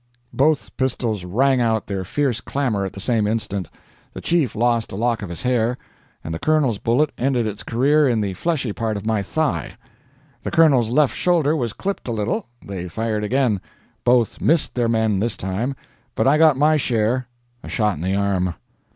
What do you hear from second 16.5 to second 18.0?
my share, a shot